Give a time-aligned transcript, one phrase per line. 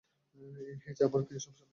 [0.85, 1.67] এই যে আমার প্রিয়-- শ্যাম্পেন।